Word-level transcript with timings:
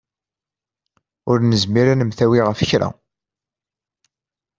Ur 1.29 1.37
nezmir 1.41 1.87
ad 1.89 1.97
nemtawi 1.99 2.41
ɣef 2.43 2.59
kra. 2.69 2.89